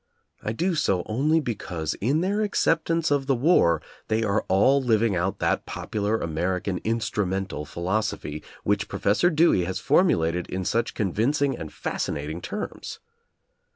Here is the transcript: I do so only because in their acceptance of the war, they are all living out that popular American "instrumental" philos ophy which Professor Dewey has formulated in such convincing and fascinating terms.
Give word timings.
I 0.41 0.51
do 0.51 0.73
so 0.73 1.03
only 1.05 1.39
because 1.39 1.93
in 2.01 2.21
their 2.21 2.41
acceptance 2.41 3.11
of 3.11 3.27
the 3.27 3.35
war, 3.35 3.83
they 4.07 4.23
are 4.23 4.43
all 4.47 4.81
living 4.81 5.15
out 5.15 5.37
that 5.37 5.67
popular 5.67 6.17
American 6.19 6.79
"instrumental" 6.79 7.65
philos 7.65 8.11
ophy 8.11 8.41
which 8.63 8.89
Professor 8.89 9.29
Dewey 9.29 9.65
has 9.65 9.79
formulated 9.79 10.49
in 10.49 10.65
such 10.65 10.95
convincing 10.95 11.55
and 11.55 11.71
fascinating 11.71 12.41
terms. 12.41 12.99